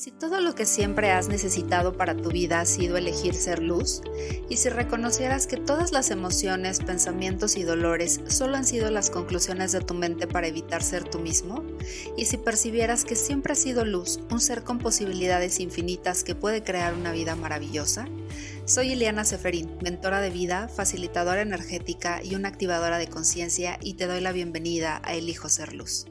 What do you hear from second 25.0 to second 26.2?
a Elijo Ser Luz.